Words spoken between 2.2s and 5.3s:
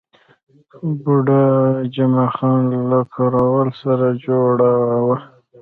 خان له کراول سره جوړه وه.